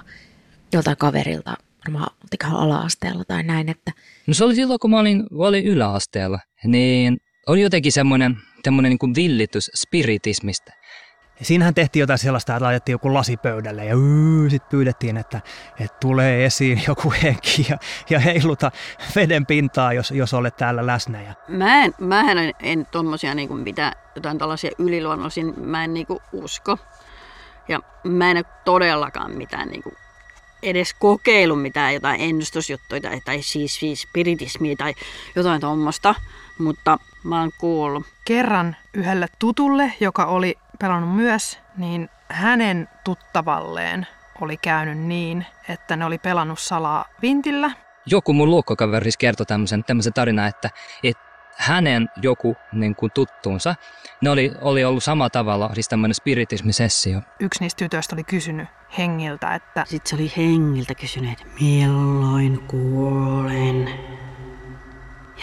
joltain 0.73 0.97
kaverilta, 0.97 1.57
varmaan 1.87 2.09
ala-asteella 2.51 3.23
tai 3.27 3.43
näin, 3.43 3.69
että... 3.69 3.91
No 4.27 4.33
se 4.33 4.45
oli 4.45 4.55
silloin, 4.55 4.79
kun 4.79 4.89
mä 4.91 4.99
olin, 4.99 5.23
olin 5.31 5.65
yläasteella, 5.65 6.39
niin 6.63 7.17
oli 7.47 7.61
jotenkin 7.61 7.91
semmoinen, 7.91 8.37
semmoinen 8.63 8.89
niin 8.89 8.99
kuin 8.99 9.15
villitys 9.15 9.71
spiritismistä. 9.75 10.73
Ja 11.39 11.45
siinähän 11.45 11.73
tehtiin 11.73 12.01
jotain 12.01 12.19
sellaista, 12.19 12.55
että 12.55 12.65
laitettiin 12.65 12.93
joku 12.93 13.13
lasi 13.13 13.37
pöydälle 13.37 13.85
ja 13.85 13.95
sitten 14.49 14.69
pyydettiin, 14.69 15.17
että, 15.17 15.41
että 15.79 15.97
tulee 16.01 16.45
esiin 16.45 16.81
joku 16.87 17.13
henki 17.23 17.65
ja, 17.69 17.77
ja 18.09 18.19
heiluta 18.19 18.71
veden 19.15 19.45
pintaa, 19.45 19.93
jos, 19.93 20.11
jos 20.11 20.33
olet 20.33 20.57
täällä 20.57 20.87
läsnä. 20.87 21.21
Ja... 21.21 21.33
Mä 21.47 21.83
en, 21.83 21.93
mä 21.99 22.31
en, 22.31 22.53
en 22.59 22.85
tuommoisia 22.91 23.35
niin 23.35 23.57
mitään, 23.57 23.93
jotain 24.15 24.37
tällaisia 24.37 24.71
yliluonnollisia, 24.77 25.45
mä 25.45 25.83
en 25.83 25.93
niin 25.93 26.07
kuin 26.07 26.19
usko. 26.31 26.77
Ja 27.67 27.79
mä 28.03 28.31
en 28.31 28.37
ole 28.37 28.45
todellakaan 28.65 29.31
mitään 29.31 29.69
niin 29.69 29.83
kuin 29.83 29.95
edes 30.63 30.93
kokeilu 30.93 31.55
mitään 31.55 31.93
jotain 31.93 32.21
ennustusjuttuja 32.21 33.01
tai, 33.01 33.21
tai 33.25 33.41
siis, 33.41 33.75
siis 33.75 34.01
spiritismia 34.01 34.75
tai 34.75 34.93
jotain 35.35 35.61
tuommoista, 35.61 36.15
mutta 36.59 36.99
mä 37.23 37.39
oon 37.39 37.51
kuullut. 37.57 38.05
Kerran 38.25 38.75
yhdelle 38.93 39.27
tutulle, 39.39 39.93
joka 39.99 40.25
oli 40.25 40.57
pelannut 40.79 41.15
myös, 41.15 41.59
niin 41.77 42.09
hänen 42.29 42.89
tuttavalleen 43.03 44.07
oli 44.41 44.57
käynyt 44.57 44.97
niin, 44.97 45.45
että 45.69 45.95
ne 45.95 46.05
oli 46.05 46.17
pelannut 46.17 46.59
salaa 46.59 47.05
vintillä. 47.21 47.71
Joku 48.05 48.33
mun 48.33 48.49
luokkokaveris 48.49 49.17
kertoi 49.17 49.45
tämmöisen, 49.45 49.83
tämmöisen 49.83 50.13
tarinan, 50.13 50.47
että, 50.47 50.69
että 51.03 51.23
hänen 51.57 52.09
joku 52.21 52.55
niin 52.71 52.95
kuin 52.95 53.11
tuttuunsa, 53.11 53.75
ne 54.21 54.29
oli, 54.29 54.51
oli 54.61 54.83
ollut 54.83 55.03
samalla 55.03 55.29
tavalla, 55.29 55.73
siis 55.73 55.89
tämmöinen 55.89 56.15
spiritismisessio. 56.15 57.21
Yksi 57.39 57.63
niistä 57.63 57.77
tytöistä 57.77 58.15
oli 58.15 58.23
kysynyt 58.23 58.67
hengiltä, 58.97 59.55
että... 59.55 59.85
Sitten 59.87 60.09
se 60.09 60.15
oli 60.15 60.31
hengiltä 60.37 60.95
kysynyt, 60.95 61.31
että 61.31 61.45
milloin 61.61 62.59
kuolen. 62.67 63.89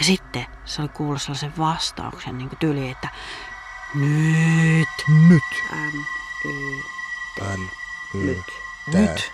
Ja 0.01 0.05
sitten 0.05 0.47
se 0.65 0.83
oli 0.83 0.89
kuullut 0.89 1.23
sellaisen 1.23 1.53
vastauksen 1.59 2.39
niin 2.39 2.49
kuin 2.49 2.59
tyyli, 2.59 2.91
että 2.91 3.09
nyt. 3.95 4.89
Nyt. 5.29 5.43
N, 5.73 6.05
Y, 6.45 6.81
T. 7.37 7.41
N, 7.41 7.69
y, 8.15 8.27
Nyt. 8.27 8.39
T. 8.91 8.95
Nyt. 8.95 9.33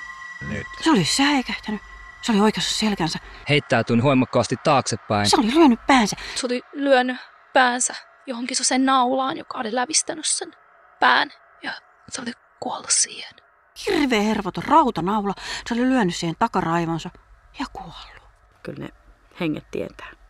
Nyt. 0.49 0.67
Se 0.81 0.91
oli 0.91 1.05
säikähtänyt. 1.05 1.83
Se 2.23 2.33
oli 2.33 2.41
oikeassa 2.41 2.79
selkänsä. 2.79 3.19
Heittäytyi 3.49 4.03
voimakkaasti 4.03 4.57
taaksepäin. 4.65 5.31
Se 5.31 5.37
oli 5.41 5.55
lyönyt 5.55 5.87
päänsä. 5.87 6.17
Se 6.35 6.47
oli 6.47 6.63
lyönyt 6.73 7.17
päänsä 7.53 7.95
johonkin 8.27 8.57
sen 8.61 8.87
naulaan, 8.87 9.37
joka 9.37 9.59
oli 9.59 9.75
lävistänyt 9.75 10.27
sen 10.27 10.53
pään. 11.01 11.31
Ja 11.63 11.73
se 12.09 12.23
oli 12.23 12.33
kuollut 12.61 12.91
siihen. 12.91 13.35
Hirveä 13.87 14.23
hervoton 14.23 14.65
rautanaula. 14.65 15.35
Se 15.69 15.75
oli 15.75 15.83
lyönyt 15.83 16.17
siihen 16.17 16.37
takaraivonsa 16.39 17.11
ja 17.59 17.67
kuollut. 17.73 18.23
Kyllä 18.63 18.85
ne 18.85 18.89
henget 19.41 19.71
tietää 19.71 20.26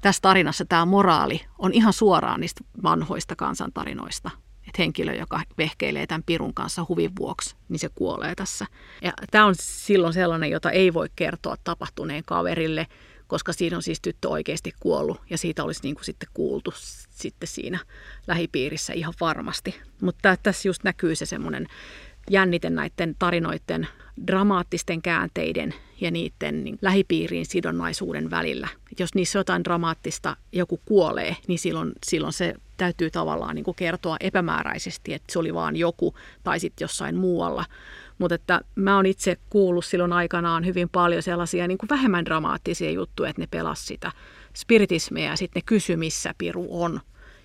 tässä 0.00 0.22
tarinassa 0.22 0.64
tämä 0.64 0.84
moraali 0.84 1.40
on 1.58 1.72
ihan 1.72 1.92
suoraan 1.92 2.40
niistä 2.40 2.64
vanhoista 2.82 3.36
kansantarinoista. 3.36 4.30
Että 4.60 4.82
henkilö, 4.82 5.14
joka 5.14 5.40
vehkeilee 5.58 6.06
tämän 6.06 6.22
pirun 6.22 6.54
kanssa 6.54 6.86
huvin 6.88 7.10
vuoksi, 7.18 7.56
niin 7.68 7.78
se 7.78 7.88
kuolee 7.94 8.34
tässä. 8.34 8.66
Ja 9.02 9.12
tämä 9.30 9.46
on 9.46 9.54
silloin 9.60 10.12
sellainen, 10.12 10.50
jota 10.50 10.70
ei 10.70 10.94
voi 10.94 11.08
kertoa 11.16 11.56
tapahtuneen 11.64 12.22
kaverille, 12.26 12.86
koska 13.26 13.52
siinä 13.52 13.76
on 13.76 13.82
siis 13.82 14.00
tyttö 14.00 14.28
oikeasti 14.28 14.72
kuollut 14.80 15.20
ja 15.30 15.38
siitä 15.38 15.64
olisi 15.64 15.80
niin 15.82 15.94
kuin 15.94 16.04
sitten 16.04 16.28
kuultu 16.34 16.72
sitten 17.10 17.48
siinä 17.48 17.78
lähipiirissä 18.26 18.92
ihan 18.92 19.14
varmasti. 19.20 19.80
Mutta 20.02 20.36
tässä 20.42 20.68
just 20.68 20.84
näkyy 20.84 21.14
se 21.14 21.26
semmoinen 21.26 21.66
jännite 22.30 22.70
näiden 22.70 23.16
tarinoiden 23.18 23.88
dramaattisten 24.26 25.02
käänteiden 25.02 25.74
ja 26.00 26.10
niiden 26.10 26.64
niin 26.64 26.78
lähipiiriin 26.82 27.46
sidonnaisuuden 27.46 28.30
välillä. 28.30 28.68
Et 28.92 29.00
jos 29.00 29.14
niissä 29.14 29.38
jotain 29.38 29.64
dramaattista 29.64 30.36
joku 30.52 30.80
kuolee, 30.84 31.36
niin 31.46 31.58
silloin, 31.58 31.92
silloin 32.06 32.32
se 32.32 32.54
täytyy 32.76 33.10
tavallaan 33.10 33.54
niin 33.54 33.64
kuin 33.64 33.74
kertoa 33.74 34.16
epämääräisesti, 34.20 35.14
että 35.14 35.32
se 35.32 35.38
oli 35.38 35.54
vaan 35.54 35.76
joku 35.76 36.14
tai 36.42 36.60
sitten 36.60 36.84
jossain 36.84 37.16
muualla. 37.16 37.64
Mutta 38.18 38.34
että 38.34 38.60
mä 38.74 38.96
oon 38.96 39.06
itse 39.06 39.36
kuullut 39.50 39.84
silloin 39.84 40.12
aikanaan 40.12 40.66
hyvin 40.66 40.88
paljon 40.88 41.22
sellaisia 41.22 41.68
niin 41.68 41.78
kuin 41.78 41.88
vähemmän 41.90 42.24
dramaattisia 42.24 42.90
juttuja, 42.90 43.30
että 43.30 43.42
ne 43.42 43.48
pelas 43.50 43.86
sitä 43.86 44.12
spiritismeä 44.56 45.30
ja 45.30 45.36
sitten 45.36 45.60
ne 45.60 45.64
kysy, 45.66 45.96
missä 45.96 46.34
piru 46.38 46.82
on. 46.82 47.00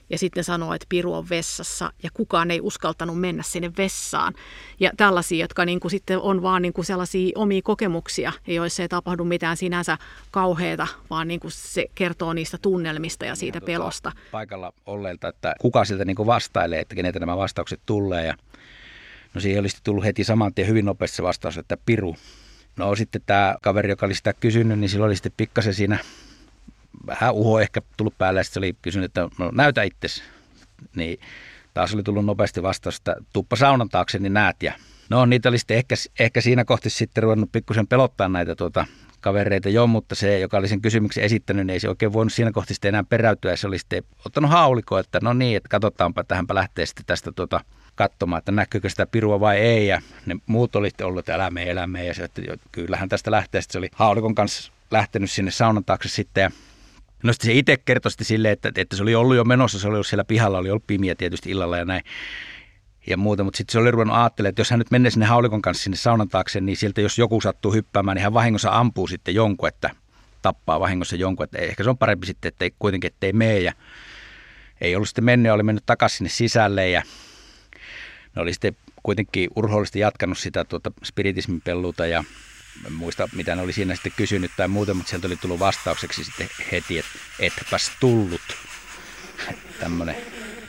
Ja 0.10 0.18
sitten 0.18 0.44
sanoo, 0.44 0.74
että 0.74 0.86
piru 0.90 1.14
on 1.14 1.30
vessassa 1.30 1.94
ja 2.04 2.10
kukaan 2.14 2.52
ei 2.52 2.62
uskaltanut 2.62 3.20
mennä 3.20 3.44
sinne 3.44 3.72
vessaan. 3.78 4.34
Ja 4.80 4.92
tällaisia, 4.98 5.44
jotka 5.44 5.66
niin 5.66 5.80
kuin 5.80 5.92
sitten 5.92 6.20
on 6.20 6.42
vaan 6.42 6.62
niin 6.62 6.74
kuin 6.74 6.86
sellaisia 6.86 7.32
omia 7.36 7.62
kokemuksia, 7.64 8.32
joissa 8.48 8.82
ei 8.82 8.90
tapahdu 8.90 9.24
mitään 9.24 9.58
sinänsä 9.58 9.98
kauheata, 10.32 10.88
vaan 11.10 11.28
niin 11.28 11.40
kuin 11.40 11.52
se 11.52 11.86
kertoo 11.96 12.34
niistä 12.34 12.58
tunnelmista 12.58 13.26
ja 13.26 13.36
siitä 13.36 13.58
ja 13.58 13.62
pelosta. 13.62 14.12
Paikalla 14.32 14.74
olleelta, 14.86 15.28
että 15.28 15.56
kuka 15.62 15.86
sieltä 15.86 16.06
niin 16.06 16.16
kuin 16.16 16.28
vastailee, 16.28 16.80
että 16.80 16.96
keneltä 16.96 17.20
nämä 17.20 17.38
vastaukset 17.38 17.82
tulee. 17.86 18.26
Ja 18.26 18.36
no 19.34 19.42
siihen 19.42 19.62
olisi 19.62 19.78
tullut 19.84 20.04
heti 20.04 20.24
saman 20.24 20.54
tien 20.54 20.68
hyvin 20.68 20.86
nopeasti 20.86 21.16
se 21.16 21.24
vastaus, 21.24 21.58
että 21.58 21.78
piru. 21.86 22.16
No 22.78 22.96
sitten 22.96 23.22
tämä 23.26 23.56
kaveri, 23.62 23.90
joka 23.90 24.06
oli 24.06 24.16
sitä 24.16 24.34
kysynyt, 24.34 24.80
niin 24.80 24.90
silloin 24.90 25.08
oli 25.08 25.16
sitten 25.16 25.32
pikkasen 25.38 25.74
siinä 25.74 26.00
vähän 27.08 27.34
uho 27.34 27.60
ehkä 27.60 27.82
tullut 27.98 28.18
päälle 28.18 28.44
sitten 28.44 28.62
oli 28.62 28.76
kysynyt, 28.82 29.06
että 29.06 29.30
no 29.40 29.52
näytä 29.52 29.84
itsesi. 29.84 30.24
Niin 30.96 31.20
taas 31.74 31.94
oli 31.94 32.04
tullut 32.04 32.26
nopeasti 32.26 32.64
vastaus, 32.64 32.98
että 32.98 33.16
tuppa 33.34 33.56
saunan 33.56 33.90
taakse, 33.90 34.20
niin 34.20 34.34
näet. 34.34 34.64
Ja 34.64 34.74
no 35.10 35.26
niitä 35.26 35.50
oli 35.50 35.58
sitten 35.58 35.78
ehkä, 35.78 35.96
ehkä 36.20 36.42
siinä 36.42 36.66
kohti 36.66 36.90
sitten 36.90 37.24
ruvennut 37.24 37.52
pikkusen 37.52 37.88
pelottaa 37.88 38.30
näitä 38.30 38.56
tuota, 38.56 38.86
kavereita 39.26 39.70
jo, 39.70 39.88
mutta 39.88 40.16
se, 40.16 40.40
joka 40.40 40.58
oli 40.58 40.68
sen 40.68 40.82
kysymyksen 40.82 41.24
esittänyt, 41.24 41.68
niin 41.68 41.74
ei 41.74 41.80
se 41.80 41.90
oikein 41.90 42.14
voinut 42.14 42.34
siinä 42.34 42.52
kohti 42.52 42.74
sitten 42.74 42.90
enää 42.90 43.04
peräytyä. 43.04 43.52
Ja 43.52 43.58
se 43.58 43.68
oli 43.68 43.80
sitten 43.80 44.04
ottanut 44.26 44.52
haulikoa, 44.52 45.00
että 45.00 45.20
no 45.24 45.34
niin, 45.34 45.58
että 45.58 45.70
katsotaanpa, 45.70 46.22
että 46.22 46.36
hänpä 46.36 46.56
lähtee 46.56 46.86
sitten 46.86 47.06
tästä 47.06 47.32
tuota, 47.32 47.62
katsomaan, 47.96 48.38
että 48.38 48.52
näkyykö 48.52 48.90
sitä 48.90 49.06
pirua 49.06 49.40
vai 49.40 49.58
ei. 49.58 49.88
Ja 49.88 50.02
ne 50.26 50.36
muut 50.46 50.76
oli 50.76 50.90
ollut, 51.04 51.20
että 51.20 51.36
älä 51.36 51.50
mene. 51.88 52.06
Ja 52.06 52.14
se, 52.14 52.24
että 52.24 52.42
kyllähän 52.72 53.10
tästä 53.10 53.32
lähtee. 53.32 53.62
Sitten 53.62 53.74
se 53.74 53.78
oli 53.78 53.90
haulikon 53.94 54.36
kanssa 54.36 54.72
lähtenyt 54.92 55.32
sinne 55.32 55.52
saunan 55.52 55.86
taakse 55.86 56.10
sitten 56.10 56.42
ja 56.42 56.52
No 57.24 57.34
sitten 57.34 57.48
se 57.48 57.54
itse 57.54 57.78
kertoi 57.78 58.12
silleen, 58.22 58.52
että, 58.52 58.72
että 58.76 58.96
se 58.96 59.04
oli 59.04 59.16
ollut 59.16 59.36
jo 59.36 59.44
menossa, 59.44 59.80
se 59.80 59.88
oli 59.88 59.96
ollut 59.96 60.08
siellä 60.08 60.24
pihalla, 60.24 60.58
oli 60.58 60.70
ollut 60.70 60.88
pimiä 60.88 61.16
tietysti 61.16 61.50
illalla 61.50 61.78
ja 61.78 61.86
näin 61.86 62.04
ja 63.08 63.18
muuta, 63.18 63.44
mutta 63.44 63.58
sitten 63.58 63.72
se 63.72 63.80
oli 63.80 63.92
ruvennut 63.92 64.18
ajattelemaan, 64.18 64.50
että 64.50 64.60
jos 64.60 64.70
hän 64.70 64.80
nyt 64.80 64.92
menee 64.92 65.12
sinne 65.12 65.26
haulikon 65.26 65.62
kanssa 65.62 65.84
sinne 65.84 65.98
saunan 65.98 66.30
taakse, 66.30 66.62
niin 66.62 66.78
sieltä 66.78 67.02
jos 67.02 67.18
joku 67.18 67.42
sattuu 67.42 67.74
hyppäämään, 67.74 68.16
niin 68.16 68.24
hän 68.24 68.34
vahingossa 68.34 68.70
ampuu 68.72 69.08
sitten 69.08 69.36
jonkun, 69.36 69.68
että 69.68 69.90
tappaa 70.42 70.80
vahingossa 70.80 71.16
jonkun, 71.16 71.44
että 71.44 71.58
ehkä 71.58 71.84
se 71.84 71.90
on 71.90 71.98
parempi 71.98 72.28
sitten, 72.28 72.50
että 72.50 72.66
ei, 72.66 72.74
kuitenkin 72.80 73.08
ettei 73.08 73.34
mene 73.34 73.60
ja 73.60 73.74
ei 74.82 74.96
ollut 74.96 75.10
sitten 75.10 75.24
mennyt, 75.24 75.52
oli 75.52 75.64
mennyt 75.64 75.86
takaisin 75.86 76.18
sinne 76.18 76.30
sisälle 76.30 76.90
ja 76.90 77.04
ne 78.36 78.42
oli 78.42 78.54
sitten 78.54 78.78
kuitenkin 79.04 79.50
urhoollisesti 79.56 80.00
jatkanut 80.00 80.38
sitä 80.38 80.64
tuota 80.64 80.92
spiritismin 81.04 81.62
pelluuta 81.62 82.06
ja 82.06 82.24
muista 82.90 83.30
mitä 83.36 83.56
ne 83.56 83.62
oli 83.62 83.74
siinä 83.74 83.96
sitten 83.96 84.12
kysynyt 84.18 84.52
tai 84.58 84.68
muuta, 84.68 84.94
mutta 84.94 85.10
sieltä 85.10 85.28
oli 85.28 85.36
tullut 85.36 85.60
vastaukseksi 85.60 86.24
sitten 86.24 86.50
heti, 86.72 87.00
että 87.00 87.12
etpäs 87.40 87.92
tullut. 88.00 88.42
Tämmöinen 89.80 90.16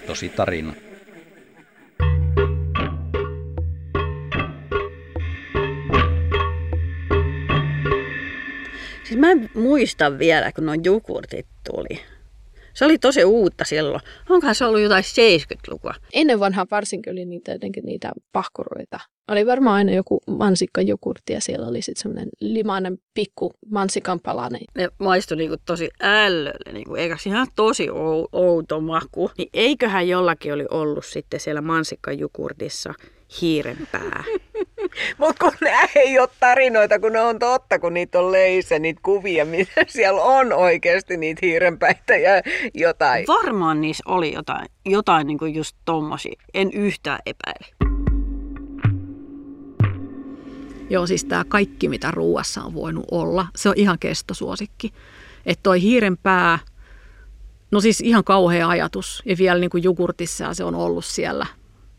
tosi 0.06 0.28
tarina. 0.28 0.74
Siis 9.04 9.20
mä 9.20 9.28
muistan 9.54 10.18
vielä, 10.18 10.52
kun 10.52 10.66
nuo 10.66 10.74
jukurtit 10.84 11.46
tuli. 11.64 12.00
Se 12.74 12.84
oli 12.84 12.98
tosi 12.98 13.24
uutta 13.24 13.64
silloin. 13.64 14.00
Onkohan 14.28 14.54
se 14.54 14.64
ollut 14.64 14.80
jotain 14.80 15.04
70-lukua? 15.04 15.94
Ennen 16.12 16.40
vanhaa 16.40 16.66
varsinkin 16.70 17.12
oli 17.12 17.24
niitä, 17.24 17.52
niitä 17.82 18.12
pahkuroita. 18.32 19.00
Oli 19.30 19.46
varmaan 19.46 19.76
aina 19.76 19.92
joku 19.92 20.20
mansikkajokurtti 20.26 21.32
ja 21.32 21.40
siellä 21.40 21.66
oli 21.66 21.82
sitten 21.82 22.02
semmoinen 22.02 22.28
limainen 22.40 22.98
pikku 23.14 23.52
mansikan 23.70 24.20
palanen. 24.20 24.60
Ne 24.74 24.88
maistui 24.98 25.36
niinku 25.36 25.56
tosi 25.64 25.90
ällölle, 26.02 26.72
niinku, 26.72 26.94
eikä 26.94 27.16
ihan 27.26 27.46
tosi 27.56 27.88
outo 28.32 28.80
maku. 28.80 29.30
Niin 29.38 29.48
eiköhän 29.52 30.08
jollakin 30.08 30.52
oli 30.52 30.66
ollut 30.70 31.04
sitten 31.04 31.40
siellä 31.40 31.60
mansikkajukurtissa 31.60 32.94
hiirenpää. 33.40 34.24
Mutta 35.18 35.44
kun 35.44 35.52
ne 35.60 35.72
ei 35.94 36.18
ole 36.18 36.28
tarinoita, 36.40 36.98
kun 36.98 37.12
ne 37.12 37.20
on 37.20 37.38
totta, 37.38 37.78
kun 37.78 37.94
niitä 37.94 38.18
on 38.18 38.32
leissä, 38.32 38.78
niitä 38.78 39.00
kuvia, 39.04 39.44
mitä 39.44 39.84
siellä 39.88 40.22
on 40.22 40.52
oikeasti 40.52 41.16
niitä 41.16 41.40
hiirenpäitä 41.42 42.16
ja 42.16 42.42
jotain. 42.74 43.24
Varmaan 43.26 43.80
niissä 43.80 44.04
oli 44.06 44.34
jotain, 44.34 44.66
jotain 44.84 45.26
niin 45.26 45.38
kuin 45.38 45.54
just 45.54 45.76
tommosia. 45.84 46.42
En 46.54 46.70
yhtään 46.72 47.18
epäile. 47.26 47.85
Joo, 50.90 51.06
siis 51.06 51.24
tämä 51.24 51.44
kaikki, 51.44 51.88
mitä 51.88 52.10
ruuassa 52.10 52.62
on 52.62 52.74
voinut 52.74 53.04
olla, 53.10 53.46
se 53.56 53.68
on 53.68 53.74
ihan 53.76 53.98
kestosuosikki. 53.98 54.92
Että 55.46 55.62
toi 55.62 55.82
hiirenpää, 55.82 56.58
no 57.70 57.80
siis 57.80 58.00
ihan 58.00 58.24
kauhea 58.24 58.68
ajatus. 58.68 59.22
Ja 59.26 59.36
vielä 59.38 59.60
niin 59.60 59.70
kuin 59.70 59.82
jogurtissa 59.82 60.54
se 60.54 60.64
on 60.64 60.74
ollut 60.74 61.04
siellä 61.04 61.46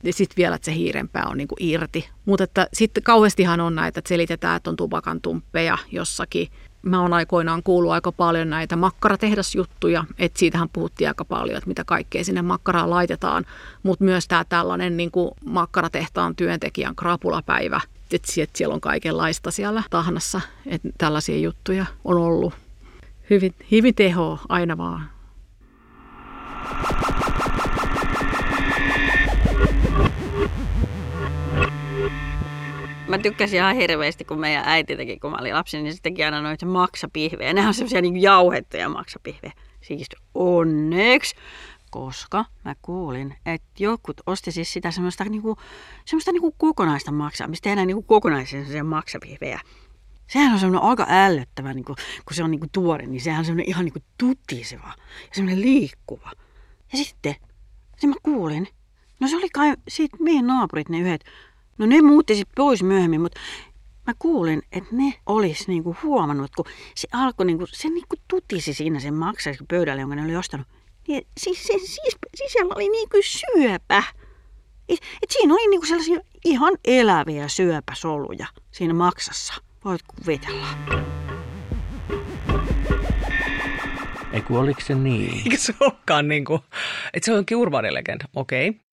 ja 0.03 0.13
sitten 0.13 0.37
vielä, 0.37 0.55
että 0.55 0.65
se 0.65 0.73
hiirenpää 0.73 1.25
on 1.25 1.37
niin 1.37 1.47
kuin 1.47 1.63
irti. 1.63 2.09
Mutta 2.25 2.67
sitten 2.73 3.03
kauheastihan 3.03 3.59
on 3.59 3.75
näitä, 3.75 3.99
että 3.99 4.09
selitetään, 4.09 4.57
että 4.57 4.69
on 4.69 4.75
tupakan 4.75 5.21
tumppeja 5.21 5.77
jossakin. 5.91 6.47
Mä 6.81 7.01
oon 7.01 7.13
aikoinaan 7.13 7.63
kuullut 7.63 7.91
aika 7.91 8.11
paljon 8.11 8.49
näitä 8.49 8.75
makkaratehdasjuttuja, 8.75 10.03
että 10.19 10.39
siitähän 10.39 10.69
puhuttiin 10.69 11.07
aika 11.07 11.25
paljon, 11.25 11.57
että 11.57 11.67
mitä 11.67 11.83
kaikkea 11.83 12.23
sinne 12.23 12.41
makkaraan 12.41 12.89
laitetaan. 12.89 13.45
Mutta 13.83 14.03
myös 14.05 14.27
tämä 14.27 14.45
tällainen 14.49 14.97
niin 14.97 15.11
kuin 15.11 15.31
makkaratehtaan 15.45 16.35
työntekijän 16.35 16.95
krapulapäivä, 16.95 17.81
että 18.15 18.31
siellä 18.53 18.73
on 18.73 18.81
kaikenlaista 18.81 19.51
siellä 19.51 19.83
tahnassa, 19.89 20.41
että 20.65 20.89
tällaisia 20.97 21.37
juttuja 21.37 21.85
on 22.05 22.17
ollut. 22.17 22.53
Hyvin, 23.29 23.55
hyvin 23.71 23.95
teho 23.95 24.39
aina 24.49 24.77
vaan. 24.77 25.09
Mä 33.07 33.17
tykkäsin 33.17 33.57
ihan 33.57 33.75
hirveästi, 33.75 34.25
kun 34.25 34.39
meidän 34.39 34.63
äiti 34.65 34.95
teki, 34.95 35.19
kun 35.19 35.31
mä 35.31 35.37
olin 35.41 35.53
lapsi, 35.53 35.81
niin 35.81 35.93
se 35.93 36.01
teki 36.01 36.23
aina 36.23 36.41
noita 36.41 36.65
maksapihvejä. 36.65 37.53
Ne 37.53 37.67
on 37.67 37.73
semmoisia 37.73 38.01
niin 38.01 38.21
jauhettuja 38.21 38.89
maksapihvejä. 38.89 39.53
Siis 39.81 40.07
onneksi, 40.33 41.35
koska 41.91 42.45
mä 42.65 42.75
kuulin, 42.81 43.35
että 43.45 43.67
jotkut 43.83 44.21
osti 44.25 44.51
siis 44.51 44.73
sitä 44.73 44.91
semmoista, 44.91 45.23
niinku, 45.23 45.57
semmoista 46.05 46.31
niinku 46.31 46.51
kokonaista 46.57 47.11
maksaa, 47.11 47.47
mistä 47.47 47.63
tehdään 47.63 47.87
niinku 47.87 48.03
kokonaisia 48.03 48.83
maksapihvejä. 48.83 49.59
Sehän 50.27 50.53
on 50.53 50.59
semmoinen 50.59 50.89
aika 50.89 51.05
ällöttävä, 51.09 51.73
niin 51.73 51.85
kuin, 51.85 51.95
kun 52.25 52.35
se 52.35 52.43
on 52.43 52.51
niin 52.51 52.59
kuin 52.59 52.69
tuore, 52.71 53.05
niin 53.07 53.21
sehän 53.21 53.39
on 53.39 53.45
semmoinen 53.45 53.69
ihan 53.69 53.85
niin 53.85 53.93
kuin 53.93 54.03
tutiseva 54.17 54.93
ja 54.97 55.31
semmoinen 55.33 55.61
liikkuva. 55.61 56.31
Ja 56.91 56.97
sitten, 56.97 57.35
se 57.97 58.07
mä 58.07 58.15
kuulin, 58.23 58.67
no 59.19 59.27
se 59.27 59.37
oli 59.37 59.49
kai 59.49 59.73
siitä 59.87 60.17
meidän 60.19 60.47
naapurit 60.47 60.89
ne 60.89 60.99
yhdet, 60.99 61.23
No 61.77 61.85
ne 61.85 62.01
muutti 62.01 62.35
sitten 62.35 62.53
pois 62.55 62.83
myöhemmin, 62.83 63.21
mutta 63.21 63.39
mä 64.07 64.13
kuulin, 64.19 64.61
että 64.71 64.95
ne 64.95 65.13
olisi 65.25 65.63
niinku 65.67 65.95
huomannut, 66.03 66.51
kun 66.55 66.65
se 66.95 67.07
alkoi, 67.11 67.45
niinku, 67.45 67.65
se 67.67 67.89
niinku 67.89 68.15
tutisi 68.27 68.73
siinä 68.73 68.99
sen 68.99 69.13
maksaisi 69.13 69.63
pöydälle, 69.69 70.01
jonka 70.01 70.15
ne 70.15 70.23
oli 70.23 70.35
ostanut. 70.35 70.67
Niin, 71.07 71.27
siis, 71.37 71.63
siis, 71.63 71.95
siis, 71.95 72.17
sisällä 72.35 72.73
oli 72.75 72.89
niinku 72.89 73.17
syöpä. 73.21 74.03
Et, 74.89 74.99
et 75.23 75.29
siinä 75.31 75.53
oli 75.53 75.67
niinku 75.67 75.85
sellaisia 75.85 76.19
ihan 76.45 76.77
eläviä 76.85 77.47
syöpäsoluja 77.47 78.47
siinä 78.71 78.93
maksassa. 78.93 79.53
Voit 79.85 80.01
kuvitella. 80.07 80.67
Eiku, 84.33 84.55
oliko 84.57 84.81
se 84.81 84.95
niin? 84.95 85.33
Eikö 85.45 85.57
se 85.57 85.73
olekaan 85.79 86.27
niin 86.27 86.45
kuin, 86.45 86.61
että 87.13 87.25
se 87.25 87.33
onkin 87.33 87.57
urbaanilegenda? 87.57 88.25
Okei. 88.35 88.69
Okay. 88.69 88.86